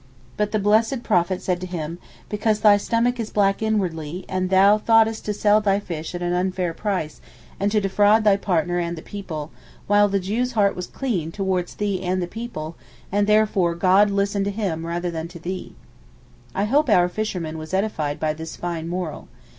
But 0.35 0.51
the 0.51 0.57
blessed 0.57 1.03
Prophet 1.03 1.43
said 1.43 1.61
to 1.61 1.67
him, 1.67 1.99
'Because 2.27 2.61
thy 2.61 2.75
stomach 2.77 3.19
is 3.19 3.29
black 3.29 3.61
inwardly, 3.61 4.25
and 4.27 4.49
thou 4.49 4.79
thoughtest 4.79 5.25
to 5.25 5.31
sell 5.33 5.61
thy 5.61 5.79
fish 5.79 6.15
at 6.15 6.23
an 6.23 6.33
unfair 6.33 6.73
price, 6.73 7.21
and 7.59 7.71
to 7.71 7.79
defraud 7.79 8.23
thy 8.23 8.35
partner 8.35 8.79
and 8.79 8.97
the 8.97 9.03
people, 9.03 9.51
while 9.85 10.09
the 10.09 10.19
Jew's 10.19 10.53
heart 10.53 10.75
was 10.75 10.87
clean 10.87 11.31
towards 11.31 11.75
thee 11.75 12.01
and 12.01 12.19
the 12.19 12.25
people, 12.25 12.75
and 13.11 13.27
therefore 13.27 13.75
God 13.75 14.09
listened 14.09 14.45
to 14.45 14.49
him 14.49 14.87
rather 14.87 15.11
than 15.11 15.27
to 15.27 15.39
thee.' 15.39 15.75
I 16.55 16.63
hope 16.63 16.89
our 16.89 17.07
fisherman 17.07 17.59
was 17.59 17.71
edified 17.71 18.19
by 18.19 18.33
this 18.33 18.55
fine 18.55 18.87
moral. 18.89 19.27